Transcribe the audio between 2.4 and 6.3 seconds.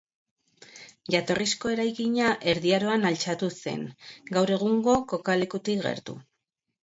Erdi Aroan altxatu zen, gaur egungo kokalekutik gertu.